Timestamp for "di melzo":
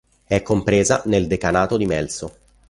1.77-2.35